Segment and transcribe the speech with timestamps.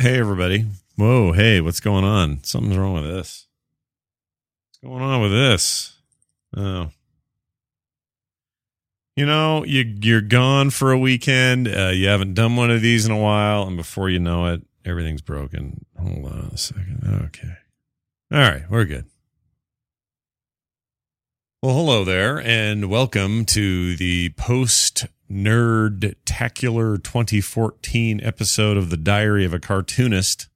[0.00, 0.64] Hey, everybody.
[0.94, 2.44] Whoa, hey, what's going on?
[2.44, 3.48] Something's wrong with this.
[4.68, 5.96] What's going on with this?
[6.56, 6.92] Oh.
[9.16, 11.66] You know, you, you're gone for a weekend.
[11.66, 13.64] Uh, you haven't done one of these in a while.
[13.64, 15.84] And before you know it, everything's broken.
[15.98, 17.00] Hold on a second.
[17.26, 17.54] Okay.
[18.30, 19.06] All right, we're good.
[21.60, 29.52] Well, hello there, and welcome to the post Nerdtacular 2014 episode of the Diary of
[29.52, 30.48] a Cartoonist.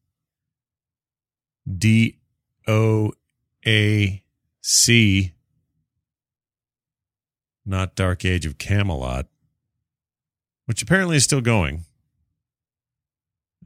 [1.70, 2.18] D
[2.66, 3.12] O
[3.66, 4.22] A
[4.62, 5.32] C,
[7.66, 9.26] not Dark Age of Camelot,
[10.66, 11.84] which apparently is still going.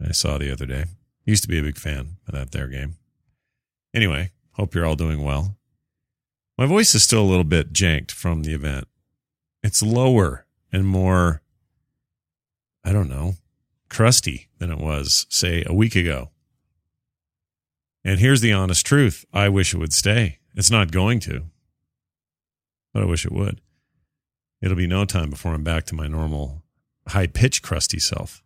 [0.02, 0.84] I saw the other day.
[1.25, 2.97] Used to be a big fan of that there game.
[3.95, 5.56] Anyway, hope you're all doing well.
[6.59, 8.88] My voice is still a little bit janked from the event.
[9.62, 11.43] It's lower and more,
[12.84, 13.34] I don't know,
[13.88, 16.30] crusty than it was, say, a week ago.
[18.05, 20.39] And here's the honest truth I wish it would stay.
[20.55, 21.47] It's not going to,
[22.94, 23.61] but I wish it would.
[24.62, 26.62] It'll be no time before I'm back to my normal
[27.09, 28.42] high pitched crusty self.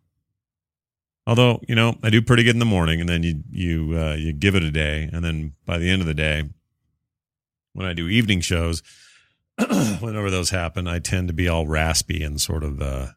[1.27, 4.13] Although, you know, I do pretty good in the morning and then you, you, uh,
[4.15, 5.09] you give it a day.
[5.13, 6.49] And then by the end of the day,
[7.73, 8.81] when I do evening shows,
[9.99, 13.07] whenever those happen, I tend to be all raspy and sort of, uh,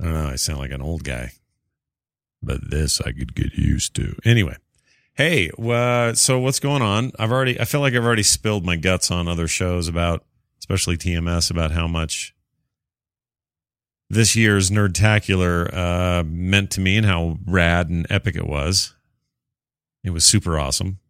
[0.00, 1.32] I don't know, I sound like an old guy.
[2.42, 4.16] But this I could get used to.
[4.24, 4.56] Anyway,
[5.14, 7.12] hey, uh, so what's going on?
[7.18, 10.24] I've already, I feel like I've already spilled my guts on other shows about,
[10.60, 12.34] especially TMS, about how much
[14.10, 18.94] this year's Nerdtacular uh, meant to me and how rad and epic it was.
[20.04, 21.00] It was super awesome.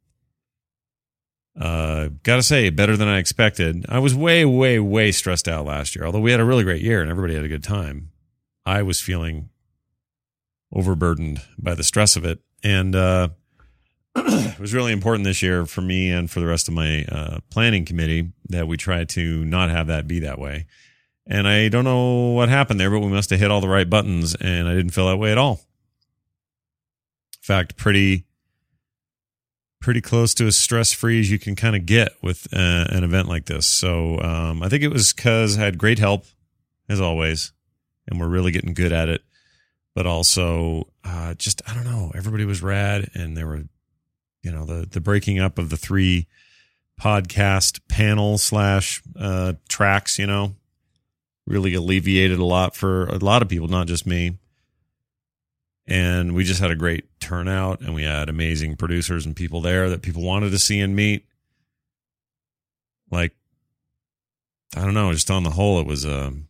[1.58, 3.84] Uh, gotta say, better than I expected.
[3.88, 6.06] I was way, way, way stressed out last year.
[6.06, 8.10] Although we had a really great year and everybody had a good time,
[8.64, 9.48] I was feeling
[10.72, 13.28] overburdened by the stress of it, and uh,
[14.16, 17.38] it was really important this year for me and for the rest of my uh,
[17.50, 20.66] planning committee that we try to not have that be that way.
[21.26, 23.88] And I don't know what happened there, but we must have hit all the right
[23.88, 25.60] buttons, and I didn't feel that way at all.
[27.36, 28.26] In fact, pretty
[29.80, 33.04] pretty close to as stress free as you can kind of get with uh, an
[33.04, 33.66] event like this.
[33.66, 36.24] So um, I think it was because I had great help,
[36.88, 37.52] as always,
[38.06, 39.22] and we're really getting good at it.
[39.94, 43.64] But also, uh, just I don't know, everybody was rad, and there were,
[44.42, 46.26] you know, the the breaking up of the three
[47.00, 50.18] podcast panel slash uh, tracks.
[50.18, 50.54] You know,
[51.46, 54.38] really alleviated a lot for a lot of people, not just me
[55.88, 59.88] and we just had a great turnout and we had amazing producers and people there
[59.88, 61.24] that people wanted to see and meet.
[63.10, 63.34] Like
[64.76, 66.46] i don't know just on the whole it was um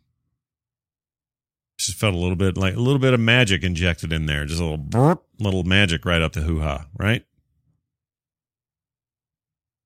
[1.78, 4.60] just felt a little bit like a little bit of magic injected in there just
[4.60, 7.24] a little burp, little magic right up the hoo-ha right?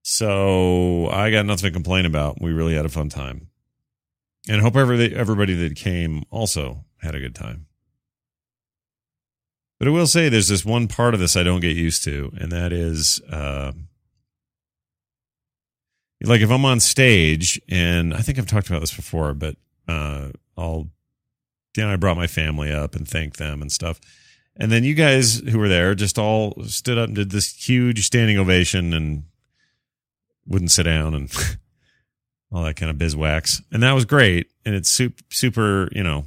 [0.03, 2.41] So i got nothing to complain about.
[2.41, 3.49] We really had a fun time.
[4.49, 7.67] And I hope every, everybody that came also had a good time
[9.83, 12.31] but I will say there's this one part of this I don't get used to,
[12.37, 13.73] and that is uh,
[16.23, 19.57] like if I'm on stage, and I think I've talked about this before, but
[19.89, 20.87] uh, I'll,
[21.77, 24.01] you know, I brought my family up and thanked them and stuff.
[24.55, 28.07] And then you guys who were there just all stood up and did this huge
[28.07, 29.25] standing ovation and
[30.47, 31.59] wouldn't sit down and
[32.53, 33.61] all that kind of bizwax.
[33.73, 34.49] And that was great.
[34.65, 36.27] And it's super, super, you know,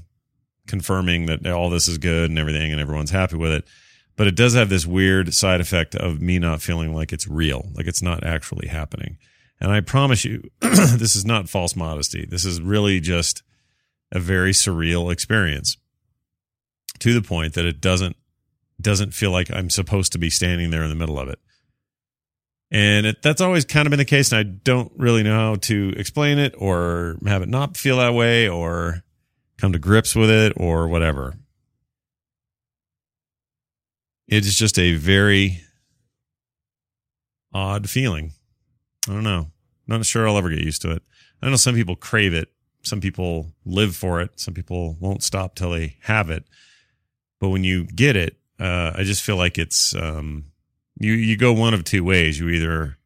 [0.67, 3.65] confirming that all this is good and everything and everyone's happy with it.
[4.15, 7.69] But it does have this weird side effect of me not feeling like it's real,
[7.73, 9.17] like it's not actually happening.
[9.59, 12.25] And I promise you, this is not false modesty.
[12.25, 13.43] This is really just
[14.11, 15.77] a very surreal experience
[16.99, 18.15] to the point that it doesn't
[18.81, 21.39] doesn't feel like I'm supposed to be standing there in the middle of it.
[22.71, 24.33] And it, that's always kind of been the case.
[24.33, 28.13] And I don't really know how to explain it or have it not feel that
[28.13, 29.04] way or
[29.57, 31.35] come to grips with it or whatever.
[34.27, 35.61] It is just a very
[37.53, 38.31] odd feeling.
[39.07, 39.51] I don't know.
[39.87, 41.03] Not sure I'll ever get used to it.
[41.41, 42.49] I know some people crave it.
[42.81, 44.39] Some people live for it.
[44.39, 46.45] Some people won't stop till they have it.
[47.39, 50.45] But when you get it, uh, I just feel like it's um,
[50.97, 51.13] you.
[51.13, 52.39] You go one of two ways.
[52.39, 52.97] You either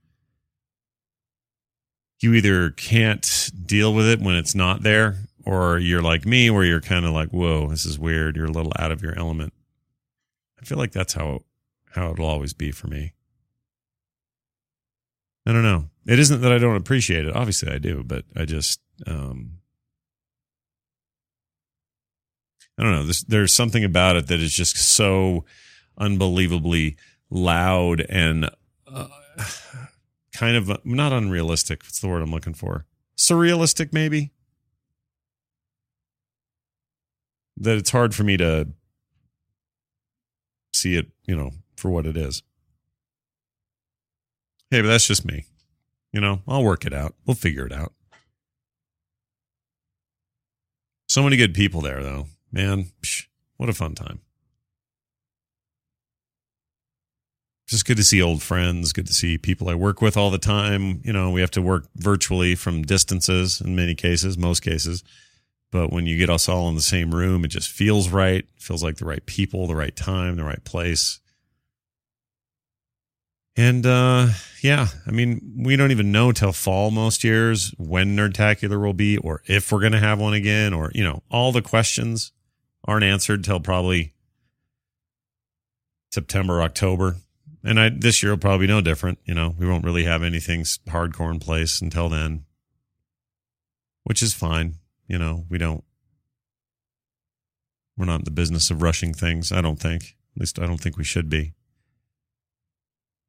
[2.22, 6.64] you either can't deal with it when it's not there, or you're like me where
[6.64, 9.54] you're kind of like whoa this is weird you're a little out of your element
[10.62, 11.42] i feel like that's how
[11.92, 13.14] how it'll always be for me
[15.46, 18.46] i don't know it isn't that i don't appreciate it obviously i do but i
[18.46, 19.54] just um
[22.78, 25.46] i don't know there's, there's something about it that is just so
[25.98, 26.96] unbelievably
[27.30, 28.50] loud and
[28.88, 29.08] uh,
[30.34, 31.84] kind of not unrealistic.
[31.84, 32.86] What's the word I'm looking for?
[33.18, 34.32] Surrealistic, maybe.
[37.60, 38.70] That it's hard for me to
[40.74, 42.42] see it, you know, for what it is.
[44.72, 45.46] Hey, but that's just me.
[46.14, 47.16] You know, I'll work it out.
[47.26, 47.94] We'll figure it out.
[51.08, 52.28] So many good people there, though.
[52.52, 53.26] Man, psh,
[53.58, 54.20] what a fun time.
[57.68, 60.40] Just good to see old friends, good to see people I work with all the
[60.40, 61.02] time.
[61.04, 65.04] You know, we have to work virtually from distances in many cases, most cases.
[65.72, 68.40] But when you get us all in the same room, it just feels right.
[68.40, 71.20] It feels like the right people, the right time, the right place.
[73.56, 74.30] And uh,
[74.62, 79.18] yeah, I mean, we don't even know till fall most years when Nerdtacular will be,
[79.18, 82.32] or if we're going to have one again, or you know, all the questions
[82.86, 84.14] aren't answered till probably
[86.12, 87.18] September, October.
[87.64, 89.20] And I this year will probably be no different.
[89.26, 92.46] You know, we won't really have anything hardcore in place until then,
[94.06, 94.76] which is fine.
[95.10, 95.84] You know, we don't.
[97.98, 99.52] We're not in the business of rushing things.
[99.52, 100.16] I don't think.
[100.36, 101.54] At least I don't think we should be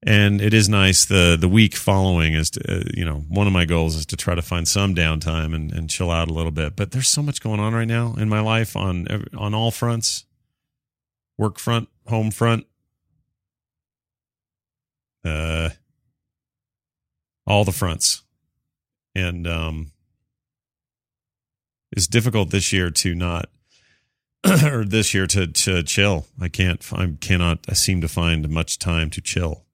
[0.02, 3.52] and it is nice the the week following is to, uh, you know one of
[3.52, 6.50] my goals is to try to find some downtime and, and chill out a little
[6.50, 9.06] bit but there's so much going on right now in my life on
[9.36, 10.24] on all fronts
[11.36, 12.66] work front home front
[15.24, 15.68] uh
[17.46, 18.22] all the fronts
[19.14, 19.92] and um
[21.92, 23.48] it's difficult this year to not
[24.64, 28.78] or this year to to chill i can't i cannot i seem to find much
[28.78, 29.64] time to chill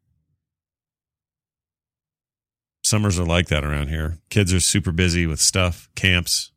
[2.87, 4.19] summers are like that around here.
[4.31, 6.53] Kids are super busy with stuff, camps,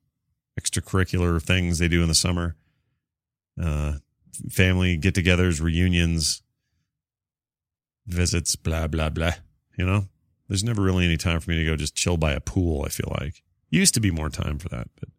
[0.59, 2.55] extracurricular things they do in the summer,
[3.61, 3.93] uh,
[4.49, 6.43] family get togethers, reunions,
[8.05, 9.33] visits, blah, blah, blah.
[9.77, 10.05] You know,
[10.47, 12.89] there's never really any time for me to go just chill by a pool, I
[12.89, 13.41] feel like.
[13.71, 15.09] Used to be more time for that, but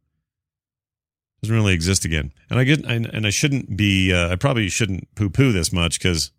[1.43, 2.33] doesn't really exist again.
[2.51, 5.99] And I get, and I shouldn't be, uh, I probably shouldn't poo poo this much
[5.99, 6.31] because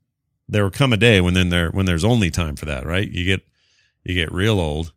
[0.48, 3.10] there will come a day when then there, when there's only time for that, right?
[3.10, 3.42] You get
[4.04, 4.94] you get real old,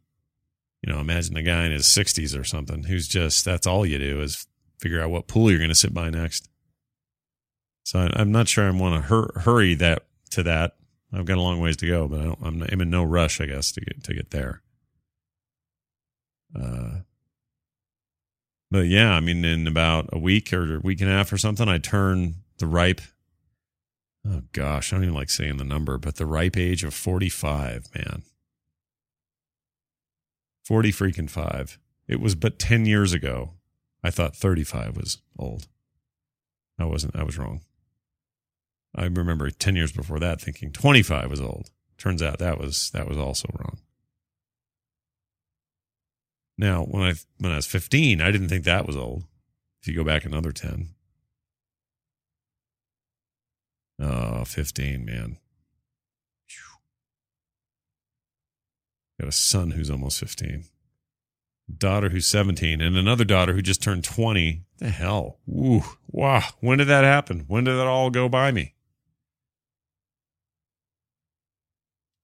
[0.82, 3.98] you know, imagine a guy in his 60s or something who's just, that's all you
[3.98, 4.46] do is
[4.78, 6.48] figure out what pool you're going to sit by next.
[7.84, 10.76] So I, am not sure I want to hur- hurry that to that.
[11.12, 13.40] I've got a long ways to go, but I don't, I'm, I'm in no rush,
[13.40, 14.62] I guess, to get to get there.
[16.58, 17.00] Uh,
[18.74, 21.38] but yeah, I mean, in about a week or a week and a half or
[21.38, 23.00] something, I turn the ripe.
[24.28, 27.86] Oh gosh, I don't even like saying the number, but the ripe age of 45,
[27.94, 28.24] man.
[30.64, 31.78] 40 freaking five.
[32.08, 33.50] It was but 10 years ago.
[34.02, 35.68] I thought 35 was old.
[36.76, 37.60] I wasn't, I was wrong.
[38.92, 41.70] I remember 10 years before that thinking 25 was old.
[41.96, 43.78] Turns out that was, that was also wrong.
[46.56, 49.24] Now, when I, when I was 15, I didn't think that was old.
[49.82, 50.88] If you go back another 10.
[54.00, 55.38] Oh, 15, man.
[59.20, 60.64] Got a son who's almost 15,
[61.78, 64.64] daughter who's 17, and another daughter who just turned 20.
[64.78, 65.38] The hell?
[65.48, 66.42] Ooh, wow.
[66.60, 67.44] When did that happen?
[67.46, 68.74] When did that all go by me?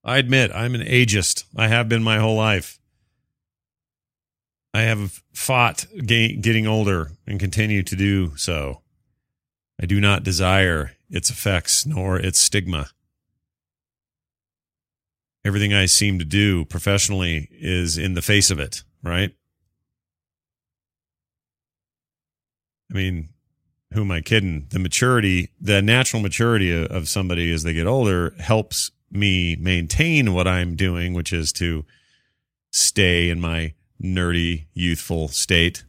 [0.03, 1.45] I admit I'm an ageist.
[1.55, 2.80] I have been my whole life.
[4.73, 8.81] I have fought getting older and continue to do so.
[9.81, 12.89] I do not desire its effects nor its stigma
[15.43, 19.31] everything I seem to do professionally is in the face of it, right?
[22.91, 23.29] I mean,
[23.93, 24.67] who am I kidding?
[24.69, 30.47] The maturity, the natural maturity of somebody as they get older helps me maintain what
[30.47, 31.85] I'm doing, which is to
[32.71, 35.83] stay in my nerdy, youthful state.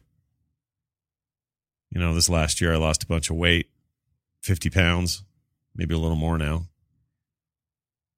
[1.89, 3.69] You know, this last year I lost a bunch of weight,
[4.41, 5.23] 50 pounds,
[5.75, 6.65] maybe a little more now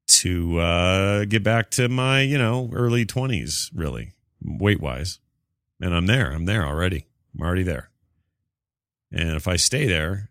[0.08, 5.20] to uh, get back to my, you know, early 20s, really, weight wise.
[5.82, 6.32] And I'm there.
[6.32, 7.06] I'm there already.
[7.34, 7.90] I'm already there.
[9.12, 10.30] And if I stay there,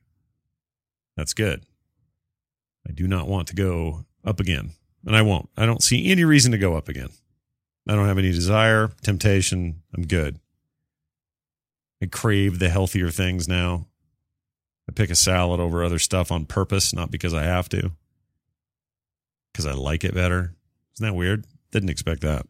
[1.16, 1.64] that's good.
[2.88, 4.70] I do not want to go up again.
[5.04, 5.48] And I won't.
[5.56, 7.10] I don't see any reason to go up again.
[7.88, 9.82] I don't have any desire, temptation.
[9.94, 10.38] I'm good.
[12.02, 13.86] I crave the healthier things now.
[14.88, 17.92] I pick a salad over other stuff on purpose, not because I have to
[19.52, 20.54] because I like it better.
[20.94, 21.46] Isn't that weird?
[21.70, 22.46] Didn't expect that.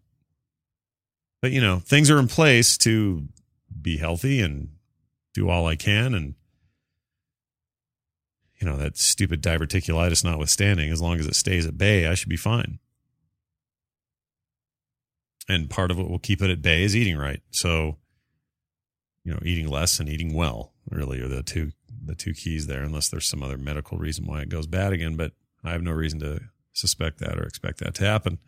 [1.43, 3.29] But you know, things are in place to
[3.81, 4.71] be healthy and
[5.35, 6.35] do all I can and
[8.61, 12.31] you know, that stupid diverticulitis notwithstanding, as long as it stays at bay, I should
[12.31, 12.79] be fine.
[15.49, 17.43] And part of what will keep it at bay is eating right.
[17.51, 17.99] So,
[19.25, 21.73] you know, eating less and eating well really are the two
[22.07, 25.17] the two keys there, unless there's some other medical reason why it goes bad again.
[25.17, 25.33] But
[25.63, 26.41] I have no reason to
[26.73, 28.39] suspect that or expect that to happen.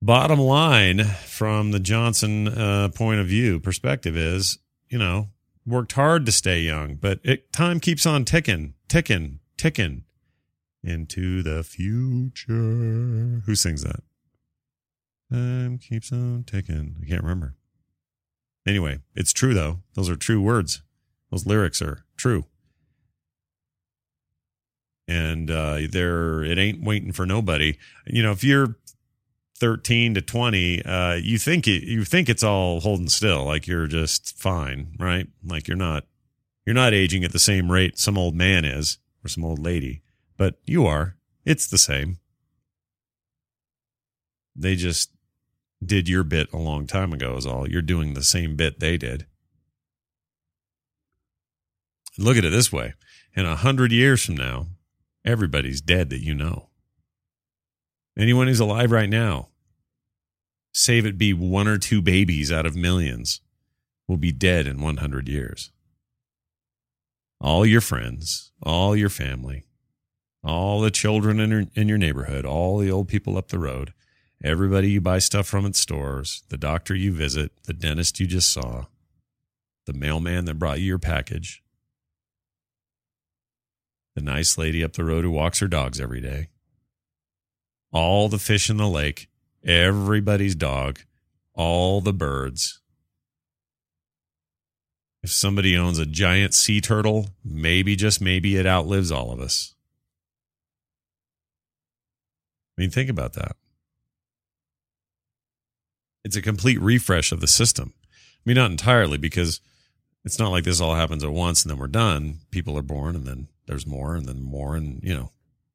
[0.00, 4.58] Bottom line, from the Johnson uh, point of view perspective, is
[4.88, 5.28] you know
[5.64, 10.04] worked hard to stay young, but it time keeps on ticking, ticking, ticking
[10.82, 13.42] into the future.
[13.46, 14.02] Who sings that?
[15.32, 16.96] Time keeps on ticking.
[17.02, 17.54] I can't remember.
[18.66, 19.78] Anyway, it's true though.
[19.94, 20.82] Those are true words.
[21.30, 22.44] Those lyrics are true.
[25.08, 27.78] And uh, it ain't waiting for nobody.
[28.06, 28.76] You know, if you're
[29.58, 33.86] 13 to 20, uh, you think it, you think it's all holding still, like you're
[33.86, 35.28] just fine, right?
[35.42, 36.04] Like you're not
[36.66, 40.02] you're not aging at the same rate some old man is or some old lady,
[40.36, 41.16] but you are.
[41.44, 42.18] It's the same.
[44.54, 45.10] They just
[45.84, 47.68] did your bit a long time ago is all.
[47.68, 49.26] You're doing the same bit they did.
[52.18, 52.94] Look at it this way.
[53.34, 54.66] In a hundred years from now,
[55.24, 56.68] everybody's dead that you know.
[58.16, 59.48] Anyone who's alive right now,
[60.74, 63.40] save it be one or two babies out of millions,
[64.06, 65.70] will be dead in 100 years.
[67.40, 69.64] All your friends, all your family,
[70.44, 73.94] all the children in your, in your neighborhood, all the old people up the road,
[74.42, 78.52] everybody you buy stuff from at stores, the doctor you visit, the dentist you just
[78.52, 78.86] saw,
[79.86, 81.62] the mailman that brought you your package,
[84.14, 86.48] the nice lady up the road who walks her dogs every day,
[87.92, 89.28] all the fish in the lake,
[89.64, 91.00] everybody's dog,
[91.54, 92.80] all the birds.
[95.22, 99.74] If somebody owns a giant sea turtle, maybe, just maybe, it outlives all of us.
[102.76, 103.56] I mean, think about that.
[106.24, 107.94] It's a complete refresh of the system.
[108.04, 109.60] I mean, not entirely, because
[110.24, 112.38] it's not like this all happens at once and then we're done.
[112.50, 115.30] People are born and then there's more and then more and you know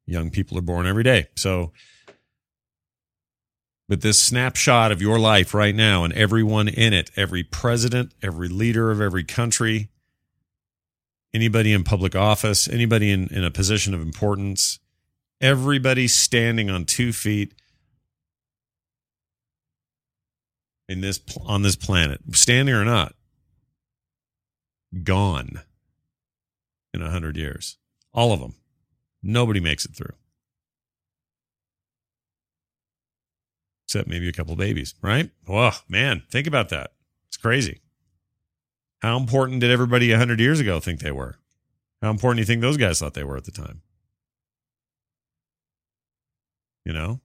[0.05, 1.71] young people are born every day so
[3.89, 8.47] but this snapshot of your life right now and everyone in it every president every
[8.47, 9.89] leader of every country
[11.33, 14.79] anybody in public office anybody in, in a position of importance
[15.41, 17.53] everybody standing on two feet
[20.87, 23.13] in this on this planet standing or not
[25.03, 25.61] gone
[26.93, 27.77] in a hundred years.
[28.13, 28.55] All of them.
[29.21, 30.15] Nobody makes it through.
[33.85, 35.29] Except maybe a couple babies, right?
[35.47, 36.91] Oh, man, think about that.
[37.27, 37.81] It's crazy.
[39.01, 41.37] How important did everybody a hundred years ago think they were?
[42.01, 43.81] How important do you think those guys thought they were at the time?
[46.85, 47.21] You know?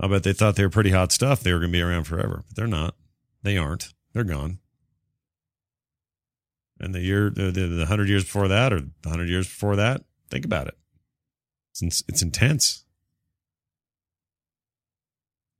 [0.00, 1.40] I bet they thought they were pretty hot stuff.
[1.40, 2.94] They were going to be around forever, but they're not.
[3.42, 3.92] They aren't.
[4.12, 4.58] They're gone
[6.80, 9.76] and the year the, the, the 100 years before that or the 100 years before
[9.76, 10.76] that think about it
[11.80, 12.84] it's, it's intense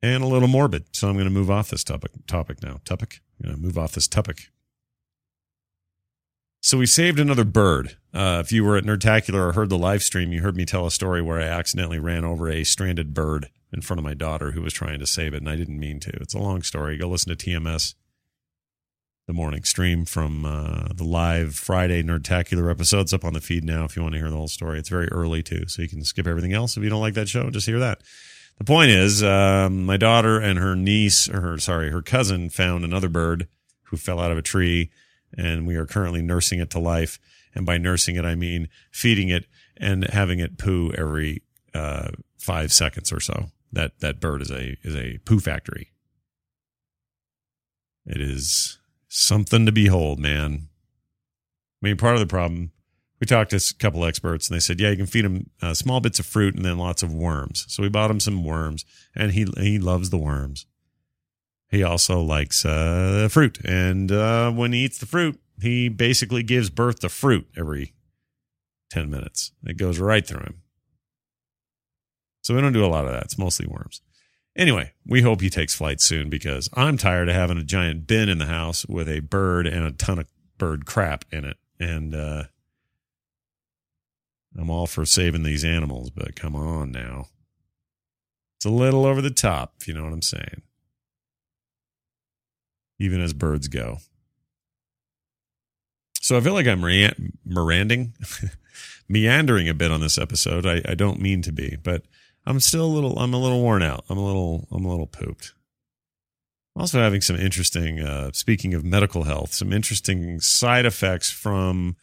[0.03, 3.21] and a little morbid so i'm going to move off this topic topic now topic
[3.41, 4.51] i'm going to move off this topic
[6.61, 7.97] so we saved another bird.
[8.13, 10.87] Uh, if you were at Nerdtacular or heard the live stream, you heard me tell
[10.87, 14.53] a story where I accidentally ran over a stranded bird in front of my daughter
[14.53, 16.11] who was trying to save it, and I didn't mean to.
[16.21, 16.97] It's a long story.
[16.97, 17.95] Go listen to TMS
[19.29, 23.85] the morning stream from uh, the live Friday Nerdtacular episodes up on the feed now
[23.85, 24.79] if you want to hear the whole story.
[24.79, 27.29] It's very early too, so you can skip everything else if you don't like that
[27.29, 27.51] show.
[27.51, 28.01] Just hear that.
[28.57, 32.85] The point is, um, my daughter and her niece, or her sorry, her cousin found
[32.85, 33.49] another bird
[33.85, 34.91] who fell out of a tree,
[35.37, 37.19] and we are currently nursing it to life.
[37.55, 39.45] And by nursing it, I mean feeding it
[39.77, 41.43] and having it poo every
[41.75, 42.09] uh,
[42.39, 43.51] five seconds or so.
[43.73, 45.91] That that bird is a is a poo factory.
[48.07, 50.69] It is something to behold, man.
[51.83, 52.73] I mean, part of the problem,
[53.21, 55.75] we talked to a couple experts and they said, yeah, you can feed him uh,
[55.75, 57.67] small bits of fruit and then lots of worms.
[57.69, 58.85] So we bought him some worms
[59.15, 60.67] and he, he loves the worms.
[61.71, 63.59] He also likes uh, fruit.
[63.65, 67.93] And uh, when he eats the fruit, he basically gives birth to fruit every
[68.91, 69.53] 10 minutes.
[69.65, 70.63] It goes right through him.
[72.49, 73.25] So we don't do a lot of that.
[73.25, 74.01] It's mostly worms.
[74.57, 78.31] Anyway, we hope he takes flight soon because I'm tired of having a giant bin
[78.31, 81.59] in the house with a bird and a ton of bird crap in it.
[81.79, 82.45] And uh,
[84.59, 87.27] I'm all for saving these animals, but come on now.
[88.57, 90.63] It's a little over the top, if you know what I'm saying.
[92.99, 93.99] Even as birds go.
[96.23, 96.81] So I feel like I'm
[97.45, 98.15] miranding,
[99.07, 100.65] meandering a bit on this episode.
[100.65, 102.05] I, I don't mean to be, but
[102.49, 104.07] I'm still a little, I'm a little worn out.
[104.09, 105.53] I'm a little, I'm a little pooped.
[106.75, 111.97] Also having some interesting, uh, speaking of medical health, some interesting side effects from,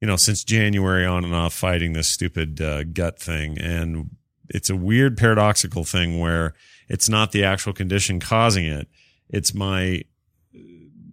[0.00, 3.58] you know, since January on and off fighting this stupid uh, gut thing.
[3.58, 4.16] And
[4.48, 6.54] it's a weird paradoxical thing where
[6.88, 8.88] it's not the actual condition causing it.
[9.28, 10.04] It's my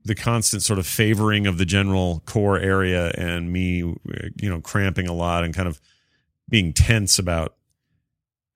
[0.05, 5.05] the constant sort of favoring of the general core area and me, you know, cramping
[5.05, 5.81] a lot and kind of
[6.47, 7.56] being tense about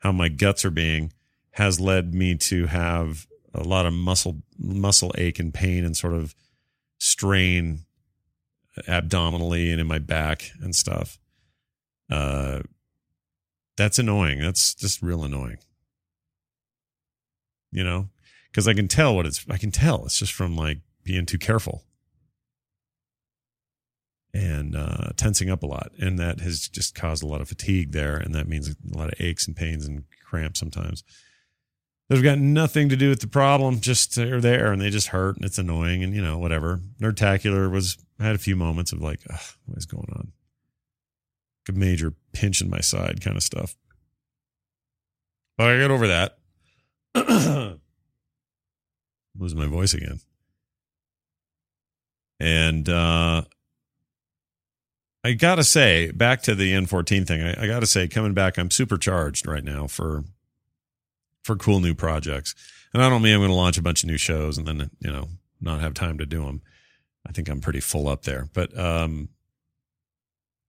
[0.01, 1.13] how my guts are being
[1.51, 6.13] has led me to have a lot of muscle muscle ache and pain and sort
[6.13, 6.35] of
[6.97, 7.85] strain
[8.87, 11.17] abdominally and in my back and stuff.
[12.09, 12.61] Uh,
[13.77, 14.39] that's annoying.
[14.39, 15.57] That's just real annoying.
[17.71, 18.09] You know,
[18.49, 19.45] because I can tell what it's.
[19.49, 21.83] I can tell it's just from like being too careful
[24.33, 25.91] and uh, tensing up a lot.
[25.99, 28.15] And that has just caused a lot of fatigue there.
[28.15, 31.03] And that means a lot of aches and pains and cramps sometimes.
[32.09, 35.37] They've got nothing to do with the problem, just they're there and they just hurt
[35.37, 36.81] and it's annoying and, you know, whatever.
[37.01, 39.21] Nerdtacular was, had a few moments of like,
[39.65, 40.33] what is going on?
[41.69, 43.75] a major pinch in my side kind of stuff.
[45.57, 46.37] But I got over that.
[49.37, 50.19] Lose my voice again.
[52.39, 53.43] And uh,
[55.23, 58.71] I gotta say, back to the N14 thing, I, I, gotta say, coming back, I'm
[58.71, 60.23] supercharged right now for
[61.43, 62.55] for cool new projects.
[62.93, 64.89] And I don't mean I'm going to launch a bunch of new shows and then
[64.99, 66.61] you know not have time to do them.
[67.25, 69.29] I think I'm pretty full up there, but um,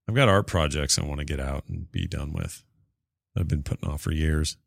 [0.07, 2.63] I've got art projects I want to get out and be done with.
[3.35, 4.57] I've been putting off for years.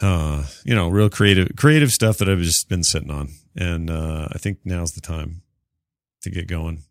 [0.00, 3.30] Uh, you know, real creative, creative stuff that I've just been sitting on.
[3.56, 5.42] And, uh, I think now's the time
[6.22, 6.82] to get going.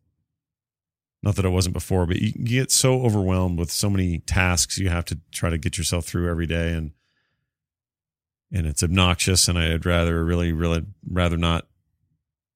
[1.23, 4.89] Not that I wasn't before, but you get so overwhelmed with so many tasks you
[4.89, 6.73] have to try to get yourself through every day.
[6.73, 6.91] And,
[8.51, 9.47] and it's obnoxious.
[9.47, 11.67] And I'd rather really, really rather not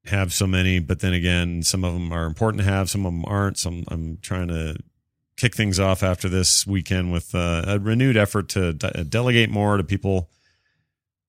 [0.06, 3.14] have so many, but then again, some of them are important to have, some of
[3.14, 3.60] them aren't.
[3.60, 4.78] So I'm, I'm trying to
[5.38, 9.78] kick things off after this weekend with uh, a renewed effort to de- delegate more
[9.78, 10.30] to people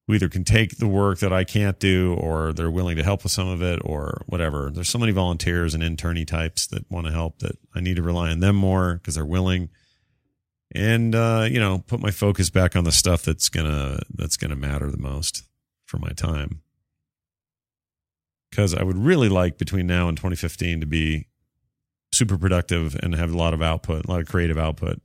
[0.07, 3.23] who either can take the work that I can't do or they're willing to help
[3.23, 4.71] with some of it or whatever.
[4.73, 8.03] There's so many volunteers and internee types that want to help that I need to
[8.03, 9.71] rely on them more because they're willing
[10.75, 14.57] and uh, you know put my focus back on the stuff that's gonna that's gonna
[14.57, 15.45] matter the most
[15.85, 16.61] for my time
[18.51, 21.29] because I would really like between now and 2015 to be
[22.12, 25.01] super productive and have a lot of output, a lot of creative output.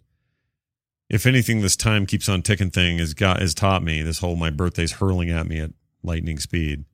[1.12, 4.38] If anything, this time keeps on ticking thing has got has taught me this whole
[4.38, 5.72] my birthday's hurling at me at
[6.02, 6.86] lightning speed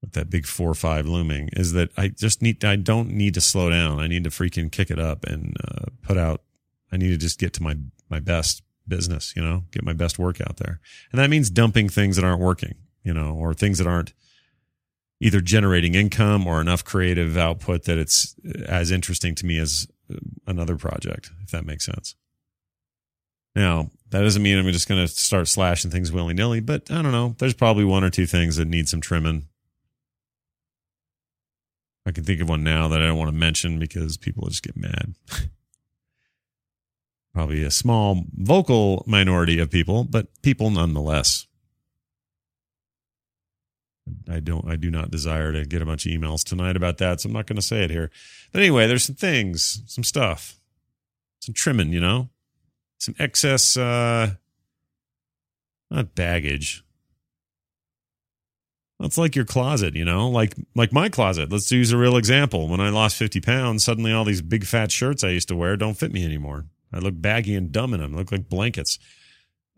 [0.00, 3.34] with that big four or five looming is that I just need I don't need
[3.34, 4.00] to slow down.
[4.00, 6.40] I need to freaking kick it up and uh, put out.
[6.90, 7.76] I need to just get to my
[8.08, 10.80] my best business, you know, get my best work out there,
[11.12, 14.14] and that means dumping things that aren't working, you know, or things that aren't
[15.20, 19.86] either generating income or enough creative output that it's as interesting to me as
[20.46, 22.14] another project, if that makes sense.
[23.54, 27.02] Now, that doesn't mean I'm just going to start slashing things willy nilly, but I
[27.02, 27.34] don't know.
[27.38, 29.46] There's probably one or two things that need some trimming.
[32.06, 34.62] I can think of one now that I don't want to mention because people just
[34.62, 35.14] get mad.
[37.34, 41.46] probably a small vocal minority of people, but people nonetheless.
[44.28, 47.20] I don't I do not desire to get a bunch of emails tonight about that,
[47.20, 48.10] so I'm not going to say it here.
[48.52, 50.58] But anyway, there's some things, some stuff,
[51.38, 52.28] some trimming, you know,
[53.00, 54.34] some excess uh
[55.90, 56.84] not baggage.
[59.00, 61.50] that's like your closet, you know, like like my closet.
[61.50, 62.68] Let's use a real example.
[62.68, 65.76] When I lost 50 pounds, suddenly all these big fat shirts I used to wear
[65.76, 66.66] don't fit me anymore.
[66.92, 68.14] I look baggy and dumb in them.
[68.14, 68.98] I look like blankets.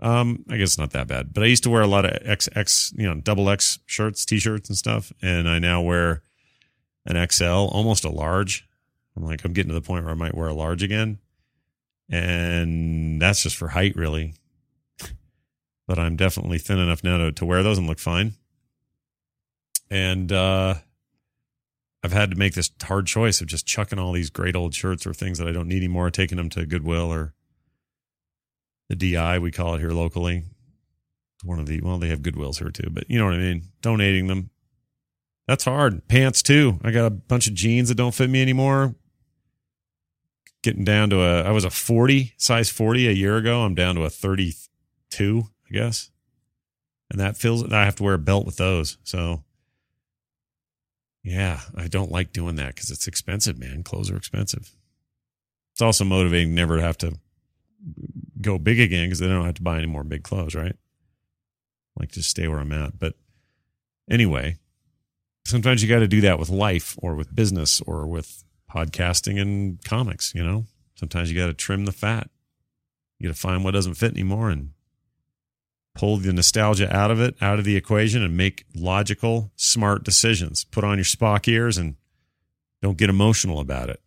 [0.00, 2.98] Um, I guess not that bad, but I used to wear a lot of XX,
[2.98, 5.12] you know, double X shirts, t-shirts and stuff.
[5.22, 6.22] And I now wear
[7.06, 8.68] an XL, almost a large.
[9.16, 11.18] I'm like, I'm getting to the point where I might wear a large again.
[12.10, 14.34] And that's just for height, really.
[15.86, 18.34] but I'm definitely thin enough now to, to wear those and look fine.
[19.90, 20.74] And, uh,
[22.04, 25.06] I've had to make this hard choice of just chucking all these great old shirts
[25.06, 27.32] or things that I don't need anymore, taking them to Goodwill or
[28.88, 30.44] the DI, we call it here locally.
[31.44, 33.68] One of the, well, they have Goodwills here too, but you know what I mean?
[33.80, 34.50] Donating them.
[35.46, 36.06] That's hard.
[36.08, 36.78] Pants too.
[36.84, 38.94] I got a bunch of jeans that don't fit me anymore.
[40.62, 43.62] Getting down to a, I was a 40, size 40 a year ago.
[43.62, 46.10] I'm down to a 32, I guess.
[47.10, 48.96] And that feels, I have to wear a belt with those.
[49.02, 49.42] So
[51.22, 53.82] Yeah, I don't like doing that because it's expensive, man.
[53.82, 54.74] Clothes are expensive.
[55.72, 57.18] It's also motivating never to have to
[58.40, 60.76] go big again because they don't have to buy any more big clothes, right?
[61.98, 62.98] like just stay where I'm at.
[62.98, 63.14] But
[64.10, 64.58] anyway,
[65.44, 69.82] sometimes you got to do that with life or with business or with podcasting and
[69.84, 70.64] comics, you know?
[70.94, 72.30] Sometimes you got to trim the fat.
[73.18, 74.70] You got to find what doesn't fit anymore and
[75.94, 80.64] pull the nostalgia out of it, out of the equation, and make logical, smart decisions.
[80.64, 81.96] Put on your Spock ears and
[82.80, 84.00] don't get emotional about it.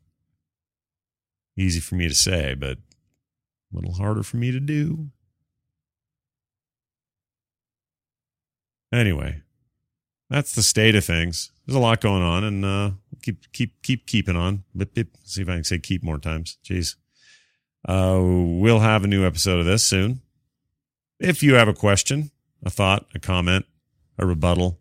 [1.57, 5.09] Easy for me to say, but a little harder for me to do.
[8.91, 9.41] Anyway,
[10.29, 11.51] that's the state of things.
[11.65, 14.63] There's a lot going on, and uh, keep keep keep keeping on.
[14.75, 15.09] Bip, bip.
[15.23, 16.57] See if I can say keep more times.
[16.63, 16.95] Jeez.
[17.87, 20.21] Uh, we'll have a new episode of this soon.
[21.19, 22.31] If you have a question,
[22.63, 23.65] a thought, a comment,
[24.17, 24.79] a rebuttal,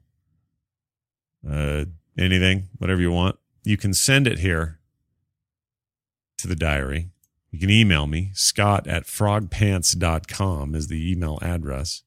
[1.48, 1.84] uh,
[2.18, 4.78] anything, whatever you want, you can send it here
[6.38, 7.10] to the diary.
[7.50, 12.02] You can email me, scott at frogpants.com is the email address.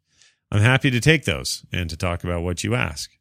[0.52, 3.17] I'm happy to take those and to talk about what you ask.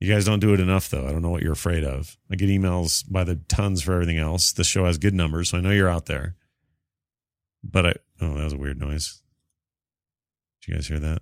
[0.00, 1.06] You guys don't do it enough, though.
[1.06, 2.16] I don't know what you're afraid of.
[2.30, 4.52] I get emails by the tons for everything else.
[4.52, 6.36] This show has good numbers, so I know you're out there.
[7.62, 9.20] But I, oh, that was a weird noise.
[10.62, 11.20] Did you guys hear that?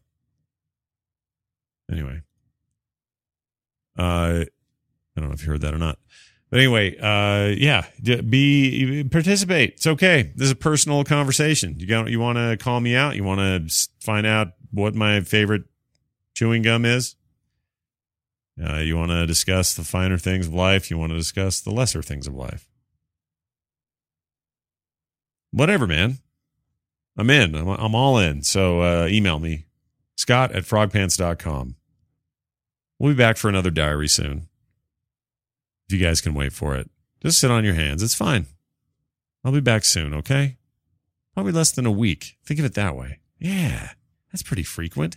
[1.90, 2.22] Anyway,
[3.98, 4.46] uh, I
[5.16, 5.98] don't know if you heard that or not.
[6.50, 9.74] But anyway, uh, yeah, be participate.
[9.74, 10.32] It's okay.
[10.36, 11.74] This is a personal conversation.
[11.78, 13.16] You got you want to call me out.
[13.16, 15.64] You want to find out what my favorite
[16.34, 17.16] chewing gum is.
[18.62, 20.90] Uh, you want to discuss the finer things of life.
[20.90, 22.68] You want to discuss the lesser things of life.
[25.50, 26.18] Whatever, man.
[27.16, 27.54] I'm in.
[27.54, 28.42] I'm, I'm all in.
[28.42, 29.66] So uh, email me,
[30.16, 31.76] scott at frogpants.com.
[32.98, 34.48] We'll be back for another diary soon.
[35.88, 36.90] If you guys can wait for it,
[37.22, 38.02] just sit on your hands.
[38.02, 38.46] It's fine.
[39.44, 40.56] I'll be back soon, okay?
[41.34, 42.36] Probably less than a week.
[42.44, 43.20] Think of it that way.
[43.38, 43.90] Yeah.
[44.32, 45.16] That's pretty frequent.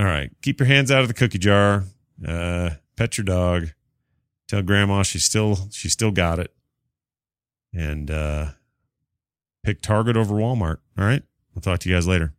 [0.00, 0.30] All right.
[0.40, 1.84] Keep your hands out of the cookie jar.
[2.26, 3.68] Uh, pet your dog.
[4.48, 6.54] Tell grandma she's still she's still got it.
[7.74, 8.52] And uh,
[9.62, 10.78] pick Target over Walmart.
[10.96, 11.22] All right.
[11.54, 12.32] I'll talk to you guys later.